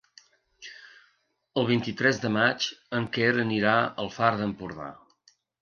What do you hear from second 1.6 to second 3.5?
El vint-i-tres de maig en Quer